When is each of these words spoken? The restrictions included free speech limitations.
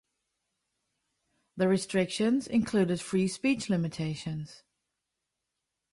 The 1.57 1.67
restrictions 1.67 2.47
included 2.47 2.99
free 3.01 3.27
speech 3.27 3.69
limitations. 3.69 4.63